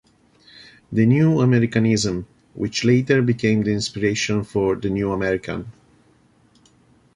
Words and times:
"The 0.91 1.05
New 1.05 1.41
Americanism", 1.41 2.25
which 2.55 2.83
later 2.83 3.21
became 3.21 3.61
the 3.61 3.71
inspiration 3.73 4.43
for 4.43 4.75
"The 4.75 4.89
New 4.89 5.11
American". 5.11 5.71